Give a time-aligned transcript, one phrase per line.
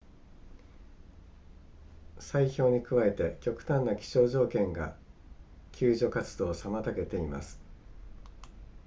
[2.17, 4.97] 砕氷に加えて極端な気象条件が
[5.73, 7.59] 救助活動を妨げています